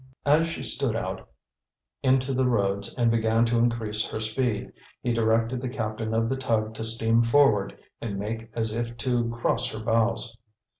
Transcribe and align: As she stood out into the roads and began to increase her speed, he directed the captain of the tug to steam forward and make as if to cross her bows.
As 0.25 0.47
she 0.47 0.63
stood 0.63 0.95
out 0.95 1.29
into 2.01 2.33
the 2.33 2.47
roads 2.47 2.91
and 2.95 3.11
began 3.11 3.45
to 3.45 3.59
increase 3.59 4.03
her 4.07 4.19
speed, 4.19 4.73
he 5.03 5.13
directed 5.13 5.61
the 5.61 5.69
captain 5.69 6.11
of 6.15 6.27
the 6.27 6.35
tug 6.37 6.73
to 6.73 6.83
steam 6.83 7.21
forward 7.21 7.77
and 8.01 8.17
make 8.17 8.49
as 8.55 8.73
if 8.73 8.97
to 8.97 9.29
cross 9.29 9.71
her 9.71 9.79
bows. 9.79 10.35